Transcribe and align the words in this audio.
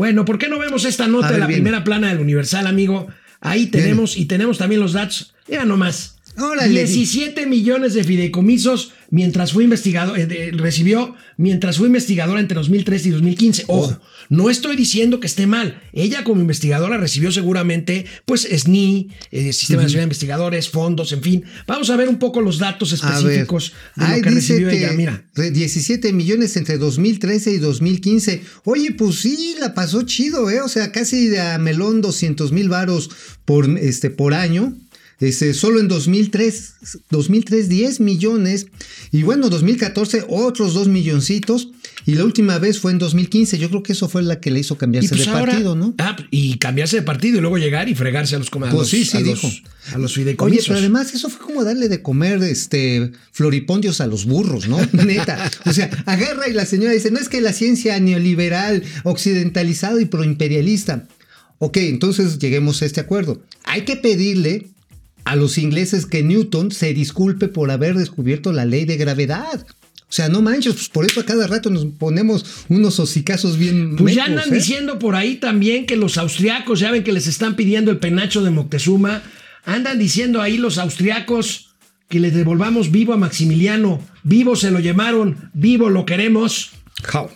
Bueno, 0.00 0.24
¿por 0.24 0.38
qué 0.38 0.48
no 0.48 0.58
vemos 0.58 0.86
esta 0.86 1.06
nota 1.08 1.30
de 1.30 1.36
la 1.36 1.46
bien. 1.46 1.60
primera 1.60 1.84
plana 1.84 2.08
del 2.08 2.20
Universal, 2.20 2.66
amigo? 2.66 3.08
Ahí 3.42 3.66
tenemos 3.66 4.16
y 4.16 4.24
tenemos 4.24 4.56
también 4.56 4.80
los 4.80 4.94
datos. 4.94 5.34
Mira 5.46 5.66
nomás. 5.66 6.16
Órale. 6.40 6.84
17 6.84 7.46
millones 7.46 7.94
de 7.94 8.04
fideicomisos 8.04 8.92
mientras 9.10 9.52
fue 9.52 9.64
investigador, 9.64 10.18
eh, 10.18 10.26
de- 10.26 10.50
recibió 10.52 11.14
mientras 11.36 11.78
fue 11.78 11.88
investigadora 11.88 12.40
entre 12.40 12.54
2013 12.56 13.08
y 13.08 13.12
2015. 13.12 13.64
Ojo, 13.66 13.98
Oh. 14.00 14.00
no 14.28 14.50
estoy 14.50 14.76
diciendo 14.76 15.18
que 15.20 15.26
esté 15.26 15.46
mal. 15.46 15.80
Ella 15.92 16.22
como 16.24 16.40
investigadora 16.40 16.96
recibió 16.98 17.32
seguramente, 17.32 18.06
pues, 18.24 18.44
SNI, 18.44 19.08
eh, 19.32 19.52
Sistema 19.52 19.82
Nacional 19.82 20.02
de 20.02 20.04
Investigadores, 20.04 20.68
fondos, 20.68 21.12
en 21.12 21.22
fin. 21.22 21.44
Vamos 21.66 21.90
a 21.90 21.96
ver 21.96 22.08
un 22.08 22.18
poco 22.18 22.40
los 22.40 22.58
datos 22.58 22.92
específicos 22.92 23.72
de 23.96 24.04
ahí 24.04 24.18
lo 24.20 24.24
que 24.24 24.30
recibió 24.30 24.68
que 24.68 24.78
ella. 24.78 24.92
Mira. 24.92 25.24
re- 25.34 25.50
17 25.50 26.12
millones 26.12 26.56
entre 26.56 26.78
2013 26.78 27.50
y 27.52 27.58
2015. 27.58 28.42
Oye, 28.64 28.92
pues 28.92 29.16
sí, 29.16 29.56
la 29.58 29.74
pasó 29.74 30.02
chido, 30.02 30.48
¿eh? 30.50 30.60
O 30.60 30.68
sea, 30.68 30.92
casi 30.92 31.26
de 31.28 31.40
a 31.40 31.58
melón 31.58 32.00
200 32.00 32.52
mil 32.52 32.68
varos 32.68 33.10
por, 33.44 33.68
este, 33.78 34.10
por 34.10 34.34
año. 34.34 34.76
Este, 35.20 35.52
solo 35.52 35.80
en 35.80 35.88
2003, 35.88 36.72
2003 37.10 37.68
10 37.68 38.00
millones 38.00 38.68
y 39.12 39.22
bueno, 39.22 39.50
2014 39.50 40.24
otros 40.28 40.72
2 40.72 40.88
milloncitos 40.88 41.68
y 42.06 42.14
la 42.14 42.24
última 42.24 42.58
vez 42.58 42.78
fue 42.80 42.90
en 42.92 42.98
2015. 42.98 43.58
Yo 43.58 43.68
creo 43.68 43.82
que 43.82 43.92
eso 43.92 44.08
fue 44.08 44.22
la 44.22 44.40
que 44.40 44.50
le 44.50 44.60
hizo 44.60 44.78
cambiarse 44.78 45.10
pues 45.10 45.26
de 45.26 45.30
ahora- 45.30 45.52
partido, 45.52 45.76
¿no? 45.76 45.94
Ah, 45.98 46.16
y 46.30 46.56
cambiarse 46.56 46.96
de 46.96 47.02
partido 47.02 47.36
y 47.36 47.40
luego 47.42 47.58
llegar 47.58 47.90
y 47.90 47.94
fregarse 47.94 48.34
a 48.34 48.38
los 48.38 48.48
comandos. 48.48 48.78
Pues 48.78 48.88
sí, 48.88 49.04
sí, 49.04 49.18
a 49.18 49.20
los, 49.20 49.42
dijo. 49.42 49.52
a 49.92 49.98
los 49.98 50.12
Oye, 50.12 50.22
fideicomisos. 50.22 50.66
pero 50.68 50.78
además 50.78 51.12
eso 51.12 51.28
fue 51.28 51.44
como 51.46 51.64
darle 51.64 51.90
de 51.90 52.00
comer 52.00 52.42
este 52.42 53.12
floripondios 53.32 54.00
a 54.00 54.06
los 54.06 54.24
burros, 54.24 54.68
¿no? 54.68 54.78
Neta. 54.92 55.50
O 55.66 55.72
sea, 55.74 55.90
agarra 56.06 56.48
y 56.48 56.54
la 56.54 56.64
señora 56.64 56.92
dice, 56.92 57.10
no 57.10 57.18
es 57.18 57.28
que 57.28 57.42
la 57.42 57.52
ciencia 57.52 58.00
neoliberal, 58.00 58.82
occidentalizado 59.04 60.00
y 60.00 60.06
proimperialista. 60.06 61.06
Ok, 61.58 61.76
entonces 61.76 62.38
lleguemos 62.38 62.80
a 62.80 62.86
este 62.86 63.00
acuerdo. 63.00 63.42
Hay 63.64 63.82
que 63.82 63.96
pedirle 63.96 64.68
a 65.24 65.36
los 65.36 65.58
ingleses 65.58 66.06
que 66.06 66.22
Newton 66.22 66.70
se 66.70 66.94
disculpe 66.94 67.48
por 67.48 67.70
haber 67.70 67.94
descubierto 67.96 68.52
la 68.52 68.64
ley 68.64 68.84
de 68.84 68.96
gravedad. 68.96 69.66
O 70.10 70.12
sea, 70.12 70.28
no 70.28 70.42
manches, 70.42 70.74
pues 70.74 70.88
por 70.88 71.06
eso 71.06 71.20
a 71.20 71.24
cada 71.24 71.46
rato 71.46 71.70
nos 71.70 71.86
ponemos 71.86 72.44
unos 72.68 72.98
hocicazos 72.98 73.56
bien. 73.58 73.94
Pues 73.94 74.16
ya 74.16 74.24
andan 74.24 74.48
¿eh? 74.48 74.56
diciendo 74.56 74.98
por 74.98 75.14
ahí 75.14 75.36
también 75.36 75.86
que 75.86 75.96
los 75.96 76.18
austriacos, 76.18 76.80
ya 76.80 76.90
ven 76.90 77.04
que 77.04 77.12
les 77.12 77.28
están 77.28 77.54
pidiendo 77.54 77.92
el 77.92 77.98
penacho 77.98 78.42
de 78.42 78.50
Moctezuma, 78.50 79.22
andan 79.64 80.00
diciendo 80.00 80.42
ahí 80.42 80.58
los 80.58 80.78
austriacos 80.78 81.76
que 82.08 82.18
les 82.18 82.34
devolvamos 82.34 82.90
vivo 82.90 83.12
a 83.12 83.16
Maximiliano, 83.16 84.04
vivo 84.24 84.56
se 84.56 84.72
lo 84.72 84.80
llevaron, 84.80 85.50
vivo 85.54 85.90
lo 85.90 86.04
queremos. 86.06 86.72
Jau. 87.04 87.30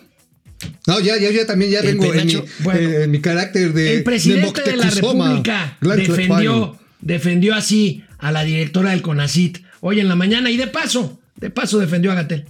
No, 0.88 0.98
ya, 0.98 1.16
ya, 1.16 1.30
ya 1.30 1.46
también 1.46 1.70
ya 1.70 1.80
El 1.80 1.86
vengo 1.86 2.12
en 2.12 2.26
mi, 2.26 2.42
bueno. 2.60 2.80
eh, 2.80 3.04
en 3.04 3.10
mi 3.12 3.20
carácter 3.20 3.72
de. 3.72 3.98
El 3.98 4.02
presidente 4.02 4.62
de, 4.62 4.76
la. 4.76 4.90
República 4.90 5.78
defendió. 5.80 6.78
Defendió 7.04 7.54
así 7.54 8.02
a 8.18 8.32
la 8.32 8.42
directora 8.42 8.90
del 8.90 9.02
CONACIT 9.02 9.58
hoy 9.80 10.00
en 10.00 10.08
la 10.08 10.16
mañana 10.16 10.50
y 10.50 10.56
de 10.56 10.66
paso, 10.66 11.20
de 11.36 11.50
paso 11.50 11.78
defendió 11.78 12.10
a 12.10 12.14
Gatel. 12.14 12.46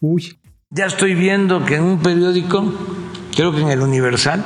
Uy. 0.00 0.36
Ya 0.70 0.86
estoy 0.86 1.14
viendo 1.14 1.64
que 1.64 1.76
en 1.76 1.84
un 1.84 2.02
periódico, 2.02 2.74
creo 3.34 3.54
que 3.54 3.60
en 3.60 3.68
el 3.68 3.80
Universal, 3.80 4.44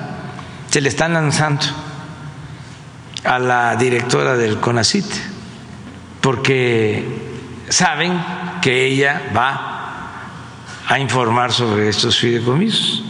se 0.69 0.82
le 0.82 0.91
están 0.91 1.14
lanzando 1.14 1.64
a 3.24 3.38
la 3.38 3.76
directora 3.76 4.36
del 4.36 4.58
CONACIT, 4.60 5.06
porque 6.20 7.02
saben 7.70 8.12
que 8.60 8.84
ella 8.84 9.32
va 9.34 10.30
a 10.86 10.98
informar 10.98 11.52
sobre 11.52 11.88
estos 11.88 12.19
fideicomisos. 12.19 13.04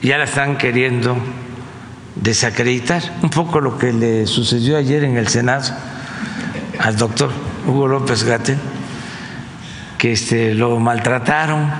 Ya 0.00 0.16
la 0.16 0.24
están 0.24 0.56
queriendo 0.56 1.16
desacreditar. 2.16 3.02
Un 3.22 3.30
poco 3.30 3.60
lo 3.60 3.78
que 3.78 3.92
le 3.92 4.26
sucedió 4.26 4.76
ayer 4.76 5.04
en 5.04 5.16
el 5.16 5.28
Senado 5.28 5.74
al 6.78 6.96
doctor 6.96 7.30
Hugo 7.66 7.86
López 7.86 8.24
Gatel 8.24 8.58
que 9.98 10.12
este, 10.12 10.54
lo 10.54 10.78
maltrataron, 10.78 11.70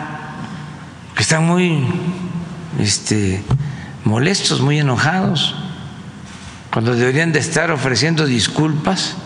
que 1.15 1.23
están 1.23 1.47
muy 1.47 1.87
este, 2.79 3.43
molestos, 4.05 4.61
muy 4.61 4.79
enojados, 4.79 5.55
cuando 6.73 6.95
deberían 6.95 7.33
de 7.33 7.39
estar 7.39 7.71
ofreciendo 7.71 8.27
disculpas 8.27 9.17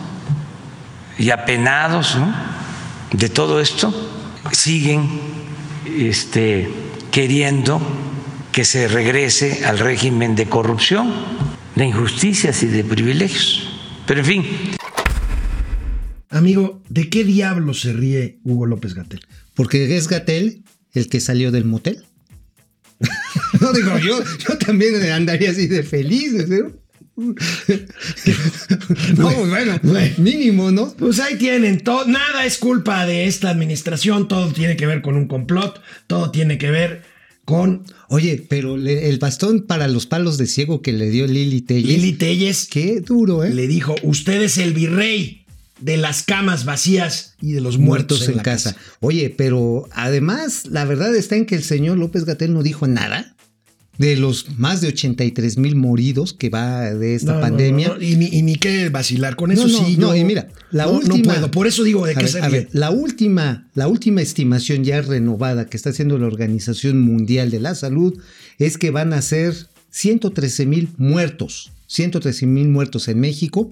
y 1.17 1.31
apenados 1.31 2.15
¿no? 2.15 2.33
de 3.11 3.29
todo 3.29 3.59
esto, 3.59 3.93
siguen 4.51 5.21
este, 5.85 6.71
queriendo 7.11 7.81
que 8.51 8.65
se 8.65 8.87
regrese 8.87 9.65
al 9.65 9.79
régimen 9.79 10.35
de 10.35 10.47
corrupción, 10.47 11.13
de 11.75 11.85
injusticias 11.85 12.63
y 12.63 12.67
de 12.67 12.83
privilegios. 12.83 13.67
Pero 14.05 14.19
en 14.21 14.25
fin, 14.25 14.45
Amigo, 16.31 16.81
¿de 16.87 17.09
qué 17.09 17.25
diablo 17.25 17.73
se 17.73 17.91
ríe 17.91 18.39
Hugo 18.45 18.65
López 18.65 18.93
Gatel? 18.93 19.19
Porque 19.53 19.97
es 19.97 20.07
Gatel 20.07 20.63
el 20.93 21.09
que 21.09 21.19
salió 21.19 21.51
del 21.51 21.65
motel. 21.65 22.05
no 23.59 23.73
digo, 23.73 23.97
yo, 23.97 24.23
yo 24.47 24.57
también 24.57 24.95
andaría 25.11 25.51
así 25.51 25.67
de 25.67 25.83
feliz, 25.83 26.47
¿no? 26.47 26.71
no, 29.17 29.29
pues 29.29 29.49
bueno, 29.49 29.77
Güey. 29.83 30.13
mínimo, 30.17 30.71
¿no? 30.71 30.93
Pues 30.93 31.19
ahí 31.19 31.35
tienen, 31.37 31.81
todo, 31.81 32.05
nada 32.07 32.45
es 32.45 32.57
culpa 32.57 33.05
de 33.05 33.25
esta 33.27 33.49
administración, 33.49 34.29
todo 34.29 34.53
tiene 34.53 34.77
que 34.77 34.87
ver 34.87 35.01
con 35.01 35.17
un 35.17 35.27
complot, 35.27 35.81
todo 36.07 36.31
tiene 36.31 36.57
que 36.57 36.71
ver 36.71 37.03
con 37.45 37.83
Oye, 38.09 38.45
pero 38.49 38.77
le- 38.77 39.09
el 39.09 39.19
bastón 39.19 39.61
para 39.67 39.87
los 39.87 40.05
palos 40.05 40.37
de 40.37 40.47
ciego 40.47 40.81
que 40.81 40.93
le 40.93 41.09
dio 41.09 41.27
Lili 41.27 41.61
Telles. 41.61 41.85
Lili 41.87 42.13
Telles, 42.13 42.67
Qué 42.69 43.01
duro, 43.01 43.43
¿eh? 43.43 43.53
le 43.53 43.67
dijo, 43.67 43.95
usted 44.03 44.41
es 44.41 44.57
el 44.57 44.73
virrey 44.73 45.45
de 45.79 45.97
las 45.97 46.23
camas 46.23 46.65
vacías 46.65 47.35
y 47.41 47.53
de 47.53 47.61
los 47.61 47.77
muertos, 47.77 48.19
muertos 48.19 48.29
en, 48.29 48.37
la 48.37 48.43
casa. 48.43 48.75
Oye, 48.99 49.29
pero 49.35 49.87
además, 49.91 50.67
la 50.67 50.85
verdad 50.85 51.15
está 51.15 51.35
en 51.35 51.45
que 51.45 51.55
el 51.55 51.63
señor 51.63 51.97
López 51.97 52.25
Gatel 52.25 52.53
no 52.53 52.63
dijo 52.63 52.87
nada 52.87 53.35
de 54.01 54.15
los 54.15 54.57
más 54.57 54.81
de 54.81 54.87
83 54.89 55.57
mil 55.57 55.75
moridos 55.75 56.33
que 56.33 56.49
va 56.49 56.81
de 56.93 57.15
esta 57.15 57.33
No, 57.35 57.39
pandemia. 57.41 57.89
no, 57.89 57.95
no, 57.97 58.01
y, 58.01 58.15
ni, 58.15 58.25
y 58.27 58.41
ni 58.41 58.55
qué 58.55 58.89
vacilar 58.89 59.35
con 59.35 59.51
eso 59.51 59.67
No, 59.67 59.79
no, 59.79 59.85
sí. 59.85 59.95
no, 59.97 60.07
yo 60.15 60.21
y 60.21 60.23
mira, 60.25 60.47
la 60.71 60.87
última- 60.87 61.33
puedo, 61.35 61.51
por 61.51 61.67
eso 61.67 61.83
digo 61.83 62.05
de 62.05 62.13
qué 62.15 62.21
ver, 62.23 62.29
se 62.29 62.39
a 62.41 62.49
ver, 62.49 62.67
la 62.73 62.89
última, 62.91 63.67
la 63.75 63.87
última 63.87 64.21
estimación 64.21 64.83
ya 64.83 65.01
renovada 65.01 65.67
que 65.67 65.77
está 65.77 65.91
haciendo 65.91 66.17
la 66.17 66.27
Organización 66.27 66.99
Mundial 67.01 67.51
de 67.51 67.59
la 67.59 67.75
Salud 67.75 68.17
es 68.59 68.77
que 68.77 68.91
van 68.91 69.13
a 69.13 69.21
ser 69.21 69.55
113 69.91 70.65
mil 70.65 70.89
muertos, 70.97 71.71
113 71.87 72.45
mil 72.47 72.67
muertos 72.69 73.07
en 73.07 73.19
México 73.19 73.71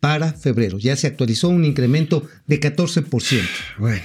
para 0.00 0.32
febrero. 0.34 0.78
Ya 0.78 0.94
se 0.96 1.06
actualizó 1.06 1.48
un 1.48 1.64
incremento 1.64 2.24
de 2.46 2.60
14%. 2.60 3.42
Bueno, 3.78 4.02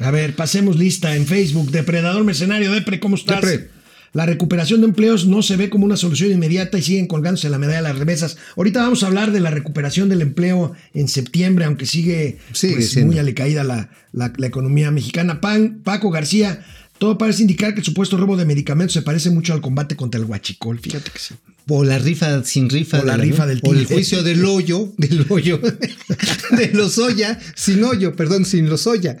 a 0.00 0.10
ver, 0.10 0.36
pasemos 0.36 0.76
lista 0.76 1.16
en 1.16 1.26
Facebook. 1.26 1.70
Depredador 1.70 2.22
Mercenario, 2.24 2.70
Depre, 2.72 3.00
¿cómo 3.00 3.16
estás? 3.16 3.40
Depre. 3.40 3.70
La 4.12 4.26
recuperación 4.26 4.80
de 4.82 4.86
empleos 4.88 5.26
no 5.26 5.42
se 5.42 5.56
ve 5.56 5.70
como 5.70 5.84
una 5.86 5.96
solución 5.96 6.30
inmediata 6.30 6.76
y 6.78 6.82
siguen 6.82 7.06
colgándose 7.06 7.48
la 7.48 7.58
medalla 7.58 7.78
de 7.78 7.88
las 7.88 7.98
remesas. 7.98 8.36
Ahorita 8.56 8.82
vamos 8.82 9.02
a 9.02 9.06
hablar 9.06 9.32
de 9.32 9.40
la 9.40 9.50
recuperación 9.50 10.08
del 10.10 10.20
empleo 10.20 10.72
en 10.92 11.08
septiembre, 11.08 11.64
aunque 11.64 11.86
sigue, 11.86 12.38
Sigue 12.52 12.74
pues, 12.74 12.96
muy 13.04 13.18
alicaída 13.18 13.64
la, 13.64 13.88
la- 14.12 14.32
la 14.36 14.46
economía 14.46 14.90
mexicana. 14.90 15.40
Pan, 15.40 15.80
Paco 15.82 16.10
García, 16.10 16.62
todo 16.98 17.16
parece 17.16 17.40
indicar 17.42 17.72
que 17.72 17.80
el 17.80 17.86
supuesto 17.86 18.16
robo 18.18 18.36
de 18.36 18.44
medicamentos 18.44 18.92
se 18.92 19.02
parece 19.02 19.30
mucho 19.30 19.54
al 19.54 19.62
combate 19.62 19.96
contra 19.96 20.20
el 20.20 20.26
huachicol. 20.26 20.78
Fíjate 20.78 21.10
que 21.10 21.18
sí. 21.18 21.34
O 21.68 21.82
la 21.84 21.98
rifa 21.98 22.44
sin 22.44 22.68
rifa. 22.68 23.00
O 23.00 23.04
la 23.04 23.16
rifa 23.16 23.46
del 23.46 23.60
O 23.64 23.72
el 23.72 23.86
juicio 23.86 24.22
del 24.22 24.44
hoyo, 24.44 24.92
del 24.98 25.24
hoyo, 25.30 25.58
de 26.56 26.70
los 26.74 26.98
Oya, 26.98 27.40
sin 27.54 27.82
hoyo, 27.82 28.14
perdón, 28.14 28.44
sin 28.44 28.68
los 28.68 28.86
Oya. 28.86 29.16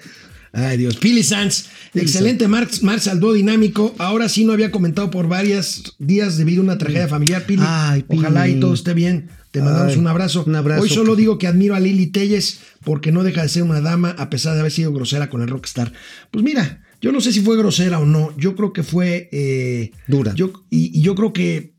Ay, 0.52 0.76
Dios. 0.76 0.96
Pili 0.96 1.22
Sanz, 1.22 1.66
excelente 1.94 2.46
Marx, 2.46 2.82
Marx 2.82 3.08
al 3.08 3.20
dúo 3.20 3.32
dinámico. 3.32 3.94
Ahora 3.98 4.28
sí 4.28 4.44
no 4.44 4.52
había 4.52 4.70
comentado 4.70 5.10
por 5.10 5.26
varios 5.26 5.94
días 5.98 6.36
debido 6.36 6.60
a 6.60 6.64
una 6.64 6.78
tragedia 6.78 7.08
familiar, 7.08 7.44
Pili. 7.46 7.62
Ay, 7.66 8.02
Pili. 8.02 8.20
Ojalá 8.20 8.48
y 8.48 8.60
todo 8.60 8.74
esté 8.74 8.92
bien. 8.92 9.30
Te 9.50 9.60
mandamos 9.60 9.92
Ay, 9.92 9.98
un 9.98 10.06
abrazo. 10.06 10.44
un 10.46 10.54
abrazo. 10.54 10.82
Hoy 10.82 10.88
solo 10.88 11.16
digo 11.16 11.38
que 11.38 11.46
admiro 11.46 11.74
a 11.74 11.80
Lili 11.80 12.06
Telles 12.06 12.60
porque 12.84 13.12
no 13.12 13.22
deja 13.22 13.42
de 13.42 13.48
ser 13.48 13.62
una 13.62 13.80
dama 13.80 14.10
a 14.18 14.30
pesar 14.30 14.54
de 14.54 14.60
haber 14.60 14.72
sido 14.72 14.92
grosera 14.92 15.28
con 15.30 15.42
el 15.42 15.48
rockstar. 15.48 15.92
Pues 16.30 16.44
mira, 16.44 16.82
yo 17.00 17.12
no 17.12 17.20
sé 17.20 17.32
si 17.32 17.40
fue 17.40 17.56
grosera 17.56 17.98
o 17.98 18.06
no. 18.06 18.34
Yo 18.38 18.54
creo 18.54 18.72
que 18.72 18.82
fue 18.82 19.28
eh, 19.32 19.92
Dura. 20.06 20.34
Yo, 20.34 20.52
y, 20.70 20.98
y 20.98 21.02
yo 21.02 21.14
creo 21.14 21.32
que 21.32 21.72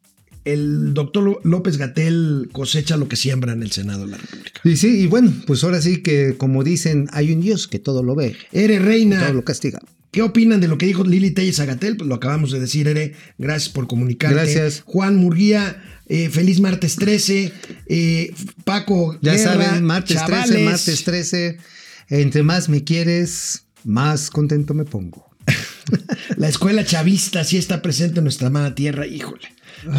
el 0.46 0.94
doctor 0.94 1.40
López 1.44 1.78
Gatel 1.78 2.50
cosecha 2.52 2.98
lo 2.98 3.08
que 3.08 3.16
siembra 3.16 3.54
en 3.54 3.64
el 3.64 3.72
Senado 3.72 4.06
de 4.06 4.12
la 4.12 4.18
República. 4.18 4.62
Y 4.64 4.78
sí, 4.78 5.02
y 5.02 5.08
bueno, 5.08 5.32
pues 5.48 5.64
ahora 5.64 5.82
sí 5.82 6.02
que 6.02 6.36
como 6.38 6.64
dicen, 6.64 7.08
hay 7.12 7.32
un 7.32 7.42
Dios 7.42 7.68
que 7.68 7.80
todo 7.80 8.04
lo 8.04 8.16
ve, 8.16 8.36
Eres 8.52 8.82
reina. 8.82 9.22
todo 9.22 9.34
lo 9.34 9.44
castiga. 9.46 9.80
¿Qué 10.12 10.22
opinan 10.22 10.62
de 10.62 10.68
lo 10.68 10.78
que 10.78 10.86
dijo 10.86 11.04
Lili 11.04 11.32
Telles 11.32 11.60
Agatel? 11.60 11.98
Pues 11.98 12.08
lo 12.08 12.14
acabamos 12.16 12.52
de 12.52 12.60
decir, 12.60 12.88
Ere. 12.88 13.14
Gracias 13.40 13.74
por 13.74 13.88
comunicarte. 13.88 14.36
Gracias. 14.36 14.84
Juan 14.86 15.16
Murguía, 15.16 15.82
eh, 16.08 16.30
feliz 16.30 16.60
martes 16.60 16.98
13. 16.98 17.52
Eh, 17.88 18.32
Paco, 18.64 19.18
Ya 19.24 19.34
Guerra, 19.34 19.54
saben, 19.66 19.84
martes 19.86 20.18
13, 20.24 20.28
chavales. 20.28 20.66
martes 20.66 21.04
13, 21.04 21.58
entre 22.10 22.44
más 22.44 22.70
me 22.70 22.84
quieres, 22.84 23.64
más 23.84 24.30
contento 24.30 24.76
me 24.76 24.86
pongo. 24.86 25.26
La 26.38 26.48
escuela 26.48 26.86
chavista 26.86 27.44
sí 27.44 27.58
está 27.58 27.82
presente 27.82 28.20
en 28.20 28.26
nuestra 28.26 28.48
amada 28.50 28.76
tierra. 28.76 29.08
Híjole. 29.08 29.48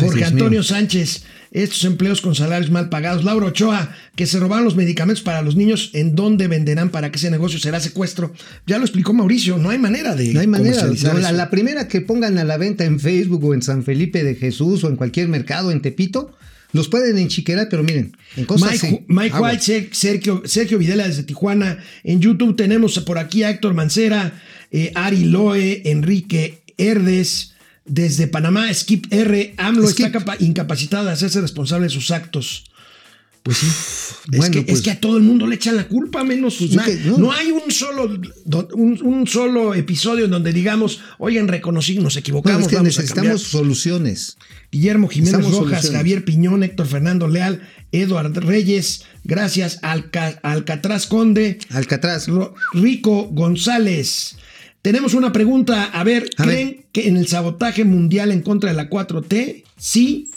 Jorge 0.01 0.25
Antonio. 0.25 0.63
Sánchez, 0.63 1.25
estos 1.53 1.85
empleos 1.85 2.21
con 2.21 2.35
salarios 2.35 2.71
mal 2.71 2.89
pagados. 2.89 3.25
Laura 3.25 3.47
Ochoa, 3.47 3.95
que 4.17 4.27
se 4.27 4.39
robaron 4.41 4.65
los 4.65 4.77
medicamentos 4.77 5.23
para 5.23 5.43
los 5.43 5.57
niños, 5.57 5.91
¿en 5.93 6.15
dónde 6.15 6.49
venderán 6.49 6.91
para 6.91 7.11
que 7.11 7.19
ese 7.19 7.31
negocio 7.31 7.59
será 7.59 7.81
secuestro? 7.81 8.33
Ya 8.67 8.79
lo 8.79 8.85
explicó 8.85 9.13
Mauricio, 9.13 9.59
no 9.59 9.71
hay 9.71 9.79
manera 9.79 10.15
de 10.17 10.33
No 10.33 10.41
hay 10.41 10.47
manera. 10.47 10.83
No, 10.85 10.89
la, 11.15 11.29
eso. 11.29 11.33
la 11.37 11.51
primera 11.51 11.89
que 11.89 12.01
pongan 12.01 12.39
a 12.39 12.45
la 12.45 12.57
venta 12.57 12.85
en 12.85 12.99
Facebook 13.01 13.45
o 13.45 13.55
en 13.55 13.63
San 13.63 13.85
Felipe 13.85 14.25
de 14.25 14.35
Jesús 14.35 14.83
o 14.85 14.89
en 14.89 14.97
cualquier 14.97 15.29
mercado 15.29 15.71
en 15.71 15.81
Tepito, 15.83 16.35
los 16.73 16.89
pueden 16.89 17.19
enchiquerar, 17.19 17.69
pero 17.71 17.85
miren, 17.85 18.17
en 18.37 18.47
cosas 18.47 18.73
Mike, 18.73 18.87
así, 18.87 19.01
Mike. 19.07 19.39
White, 19.39 19.63
Ser- 19.63 19.89
Sergio, 19.93 20.43
Sergio 20.45 20.77
Videla 20.79 21.07
desde 21.07 21.23
Tijuana. 21.23 21.79
En 22.03 22.21
YouTube 22.21 22.57
tenemos 22.57 22.99
por 23.01 23.19
aquí 23.19 23.45
a 23.45 23.51
Héctor 23.51 23.75
Mancera, 23.75 24.43
eh, 24.73 24.91
Ari 24.97 25.25
Loe, 25.27 25.83
Enrique 25.89 26.63
Herdes. 26.77 27.54
Desde 27.87 28.27
Panamá, 28.29 28.73
Skip 28.73 29.07
R. 29.13 29.55
AMLO 29.59 29.87
Skip. 29.89 30.07
está 30.07 30.19
capa- 30.19 30.37
incapacitado 30.41 31.05
de 31.07 31.13
hacerse 31.13 31.41
responsable 31.41 31.85
de 31.87 31.91
sus 31.91 32.11
actos. 32.11 32.65
Pues 33.43 33.59
sí. 33.59 33.67
es, 34.33 34.39
bueno, 34.39 34.53
que, 34.55 34.63
pues- 34.63 34.79
es 34.79 34.83
que 34.83 34.91
a 34.91 34.99
todo 35.01 35.19
el 35.19 35.23
mundo 35.23 35.47
le 35.47 35.57
echan 35.57 35.77
la 35.77 35.87
culpa, 35.87 36.25
menos. 36.25 36.57
Pues 36.57 36.73
na- 36.73 36.87
es 36.87 36.97
que 36.99 37.05
no. 37.11 37.19
no. 37.19 37.33
hay 37.33 37.51
un 37.51 37.71
solo, 37.71 38.05
un, 38.75 39.01
un 39.03 39.27
solo 39.27 39.75
episodio 39.75 40.25
en 40.25 40.31
donde 40.31 40.55
digamos, 40.55 41.01
oigan, 41.19 41.47
reconocí, 41.47 41.99
nos 41.99 42.15
No, 42.15 42.21
equivocamos. 42.21 42.63
es 42.63 42.69
que 42.69 42.77
vamos 42.77 42.99
a 42.99 43.03
cambiar". 43.03 43.35
necesitamos 43.35 43.43
soluciones. 43.43 44.39
Guillermo 44.73 45.09
Jiménez 45.09 45.35
Necesitamos 45.35 45.67
Rojas, 45.67 45.83
soluciones. 45.83 45.99
Javier 45.99 46.25
Piñón, 46.25 46.63
Héctor 46.63 46.87
Fernando 46.87 47.29
Leal, 47.29 47.61
Eduard 47.93 48.33
Reyes, 48.39 49.03
gracias, 49.25 49.79
Alca- 49.83 50.41
Alcatraz 50.43 51.07
Conde, 51.07 51.59
Alcatraz. 51.69 52.27
Rico 52.73 53.25
González. 53.31 54.37
Tenemos 54.85 55.15
una 55.15 55.33
pregunta, 55.33 55.85
a 55.85 56.05
ver, 56.05 56.29
A 56.37 56.45
¿creen 56.45 56.85
que 56.93 57.09
en 57.09 57.17
el 57.17 57.27
sabotaje 57.27 57.87
mundial 57.87 58.31
en 58.31 58.43
contra 58.43 58.69
de 58.69 58.77
la 58.77 58.91
4T? 58.91 59.65
Sí. 59.79 60.31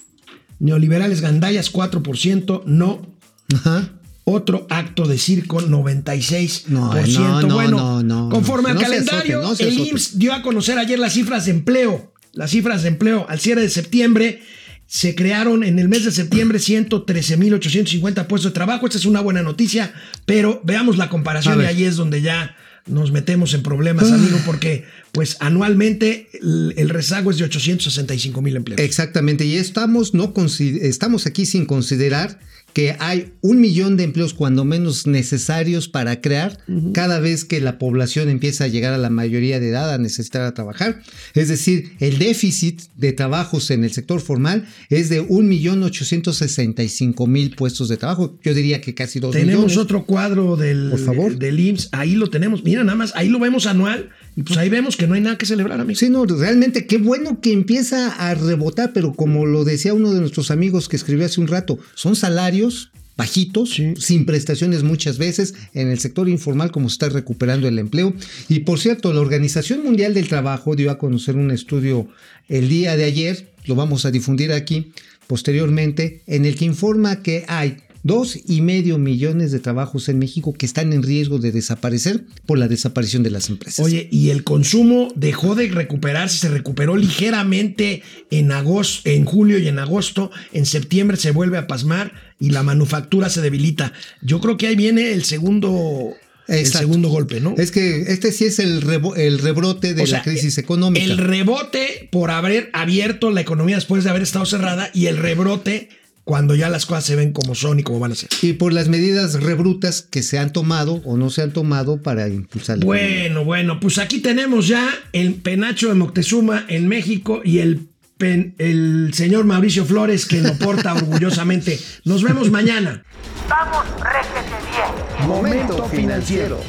Neoliberales 0.59 1.19
gandallas 1.19 1.73
4%, 1.73 2.63
no. 2.63 3.05
Ajá. 3.53 3.89
Otro 4.23 4.65
acto 4.69 5.05
de 5.05 5.17
circo, 5.17 5.59
96%. 5.59 6.67
No, 6.67 6.93
no, 6.93 7.41
no, 7.41 7.55
bueno, 7.55 8.03
no, 8.03 8.29
conforme 8.29 8.69
al 8.69 8.79
calendario, 8.79 9.41
el. 9.59 9.79
IMSS 9.79 10.17
dio 10.17 10.33
a 10.33 10.41
conocer 10.41 10.79
ayer 10.79 10.97
las 10.97 11.11
cifras 11.11 11.43
de 11.47 11.51
empleo. 11.51 12.13
Las 12.31 12.51
cifras 12.51 12.83
de 12.83 12.87
empleo 12.87 13.25
al 13.27 13.41
cierre 13.41 13.63
de 13.63 13.69
septiembre 13.69 14.41
se 14.85 15.13
crearon 15.13 15.65
en 15.65 15.77
el 15.77 15.89
mes 15.89 16.05
de 16.05 16.11
septiembre 16.13 16.59
113.850 16.59 18.27
puestos 18.27 18.51
de 18.51 18.55
trabajo. 18.55 18.85
Esta 18.85 18.97
es 18.97 19.05
una 19.05 19.19
buena 19.19 19.41
noticia, 19.41 19.93
pero 20.25 20.61
veamos 20.63 20.95
la 20.95 21.09
comparación 21.09 21.61
y 21.61 21.65
ahí 21.65 21.83
es 21.83 21.97
donde 21.97 22.21
ya 22.21 22.55
nos 22.87 23.11
metemos 23.11 23.53
en 23.53 23.63
problemas, 23.63 24.11
Ah. 24.11 24.15
amigo, 24.15 24.37
porque 24.45 24.85
pues 25.11 25.37
anualmente 25.39 26.27
el, 26.33 26.73
el 26.77 26.89
rezago 26.89 27.31
es 27.31 27.37
de 27.37 27.45
865 27.45 28.41
mil 28.41 28.55
empleos. 28.55 28.79
Exactamente, 28.81 29.45
y 29.45 29.55
estamos, 29.55 30.13
no 30.13 30.33
consi- 30.33 30.79
estamos 30.81 31.25
aquí 31.25 31.45
sin 31.45 31.65
considerar 31.65 32.39
que 32.73 32.95
hay 32.99 33.33
un 33.41 33.59
millón 33.59 33.97
de 33.97 34.03
empleos 34.03 34.35
cuando 34.35 34.63
menos 34.63 35.07
necesarios 35.07 35.87
para 35.87 36.21
crear 36.21 36.59
cada 36.93 37.19
vez 37.19 37.43
que 37.43 37.59
la 37.59 37.79
población 37.79 38.29
empieza 38.29 38.65
a 38.65 38.67
llegar 38.67 38.93
a 38.93 38.99
la 38.99 39.09
mayoría 39.09 39.59
de 39.59 39.69
edad 39.69 39.91
a 39.91 39.97
necesitar 39.97 40.43
a 40.43 40.53
trabajar. 40.53 41.01
Es 41.33 41.47
decir, 41.47 41.93
el 41.99 42.19
déficit 42.19 42.81
de 42.95 43.13
trabajos 43.13 43.71
en 43.71 43.83
el 43.83 43.91
sector 43.93 44.21
formal 44.21 44.67
es 44.89 45.09
de 45.09 45.21
un 45.21 45.47
millón 45.49 45.81
ochocientos 45.81 46.35
sesenta 46.37 46.83
y 46.83 46.89
cinco 46.89 47.25
mil 47.25 47.55
puestos 47.55 47.89
de 47.89 47.97
trabajo. 47.97 48.37
Yo 48.43 48.53
diría 48.53 48.79
que 48.79 48.93
casi 48.93 49.19
dos 49.19 49.31
Tenemos 49.31 49.63
millones. 49.63 49.77
otro 49.77 50.05
cuadro 50.05 50.55
del, 50.55 50.89
Por 50.91 50.99
favor. 50.99 51.35
del 51.39 51.59
IMSS, 51.59 51.89
ahí 51.93 52.13
lo 52.13 52.29
tenemos, 52.29 52.63
mira 52.63 52.83
nada 52.83 52.97
más, 52.97 53.11
ahí 53.15 53.29
lo 53.29 53.39
vemos 53.39 53.65
anual 53.65 54.09
y 54.37 54.43
pues 54.43 54.57
ahí 54.57 54.69
vemos 54.69 54.95
que 54.95 55.07
no 55.07 55.15
hay 55.15 55.21
nada 55.21 55.37
que 55.37 55.45
celebrar, 55.47 55.81
amigo. 55.81 55.97
Sí, 55.99 56.09
no, 56.09 56.23
realmente 56.25 56.85
qué 56.85 56.97
bueno 56.99 57.41
que 57.41 57.51
empieza 57.51 58.09
a 58.13 58.35
rebotar, 58.35 58.93
pero 58.93 59.13
como 59.13 59.45
lo 59.47 59.65
decía 59.65 59.93
uno 59.95 60.13
de 60.13 60.21
nuestros 60.21 60.51
amigos 60.51 60.87
que 60.87 60.95
escribió 60.95 61.25
hace 61.25 61.41
un 61.41 61.47
rato, 61.47 61.79
son 61.95 62.15
salarios 62.15 62.91
bajitos, 63.17 63.71
Sí. 63.71 63.95
sin 63.97 64.27
prestaciones 64.27 64.83
muchas 64.83 65.17
veces, 65.17 65.55
en 65.73 65.87
el 65.87 65.97
sector 65.97 66.29
informal 66.29 66.69
como 66.71 66.87
se 66.87 66.93
está 66.93 67.09
recuperando 67.09 67.67
el 67.67 67.79
empleo. 67.79 68.13
Y 68.47 68.59
por 68.59 68.79
cierto, 68.79 69.11
la 69.11 69.21
Organización 69.21 69.83
Mundial 69.83 70.13
del 70.13 70.27
Trabajo 70.27 70.75
dio 70.75 70.91
a 70.91 70.99
conocer 70.99 71.35
un 71.35 71.49
estudio 71.49 72.07
el 72.47 72.69
día 72.69 72.95
de 72.95 73.05
ayer, 73.05 73.49
lo 73.65 73.73
vamos 73.73 74.05
a 74.05 74.11
difundir 74.11 74.51
aquí 74.51 74.91
posteriormente, 75.25 76.21
en 76.27 76.45
el 76.45 76.55
que 76.55 76.65
informa 76.65 77.21
que 77.23 77.43
hay 77.47 77.77
dos 78.07 78.37
y 78.47 78.61
medio 78.61 78.97
millones 78.97 79.51
de 79.51 79.59
trabajos 79.59 80.09
en 80.09 80.17
México 80.17 80.53
que 80.53 80.65
están 80.65 80.93
en 80.93 81.03
riesgo 81.03 81.37
de 81.37 81.51
desaparecer 81.51 82.23
por 82.47 82.57
la 82.57 82.67
desaparición 82.67 83.21
de 83.21 83.29
las 83.29 83.49
empresas. 83.49 83.85
Oye, 83.85 84.07
y 84.11 84.29
el 84.31 84.43
consumo 84.43 85.09
dejó 85.15 85.53
de 85.53 85.67
recuperarse, 85.67 86.37
se 86.37 86.49
recuperó 86.49 86.97
ligeramente 86.97 88.01
en 88.31 88.51
agosto, 88.51 89.09
en 89.09 89.25
julio 89.25 89.59
y 89.59 89.67
en 89.67 89.77
agosto, 89.79 90.31
en 90.53 90.65
septiembre 90.65 91.17
se 91.17 91.31
vuelve 91.31 91.57
a 91.57 91.67
pasmar 91.67 92.13
y 92.39 92.49
la 92.51 92.63
manufactura 92.63 93.29
se 93.29 93.41
debilita. 93.41 93.93
Yo 94.21 94.39
creo 94.39 94.57
que 94.57 94.67
ahí 94.67 94.75
viene 94.75 95.11
el 95.11 95.23
segundo, 95.23 96.13
el 96.47 96.65
segundo 96.65 97.09
golpe, 97.09 97.41
¿no? 97.41 97.55
Es 97.57 97.71
que 97.71 98.03
este 98.03 98.31
sí 98.31 98.45
es 98.45 98.59
el, 98.59 98.81
rebo- 98.81 99.15
el 99.17 99.39
rebrote 99.39 99.93
de 99.93 100.03
O 100.03 100.07
sea, 100.07 100.19
la 100.19 100.23
crisis 100.23 100.57
económica. 100.57 101.03
El 101.03 101.17
rebote 101.17 102.07
por 102.11 102.31
haber 102.31 102.69
abierto 102.73 103.31
la 103.31 103.41
economía 103.41 103.75
después 103.75 104.03
de 104.03 104.09
haber 104.11 104.21
estado 104.21 104.45
cerrada 104.45 104.89
y 104.93 105.07
el 105.07 105.17
rebrote 105.17 105.89
cuando 106.27 106.55
ya 106.55 106.67
las 106.69 106.85
cosas 106.85 107.05
se 107.05 107.15
ven 107.15 107.31
como 107.31 107.55
son 107.55 107.79
y 107.79 107.83
como 107.83 107.99
van 107.99 108.11
a 108.11 108.15
ser. 108.15 108.27
y 108.41 108.51
por 108.53 108.73
las 108.73 108.89
medidas 108.89 109.41
rebrutas 109.41 110.01
que 110.01 110.21
se 110.23 110.37
han 110.37 110.51
tomado 110.51 111.01
o 111.05 111.15
no 111.15 111.29
se 111.29 111.41
han 111.41 111.53
tomado 111.53 112.01
para 112.03 112.27
impulsar. 112.27 112.79
Bueno, 112.79 113.45
bueno, 113.45 113.79
pues 113.79 113.97
aquí 113.97 114.19
tenemos 114.19 114.67
ya 114.67 114.89
el 115.13 115.35
penacho 115.35 115.87
de 115.87 115.93
Moctezuma 115.93 116.65
en 116.67 116.89
México 116.89 117.39
y 117.45 117.59
el, 117.59 117.87
pen- 118.17 118.55
el 118.57 119.11
señor 119.13 119.45
Mauricio 119.45 119.85
Flores 119.85 120.25
que 120.25 120.41
lo 120.41 120.53
porta 120.57 120.93
orgullosamente. 120.95 121.79
Nos 122.03 122.21
vemos 122.23 122.51
mañana. 122.51 123.03
Vamos, 123.47 123.85
réjete 124.01 124.55
bien. 124.69 125.27
Momento 125.29 125.85
financiero. 125.87 126.61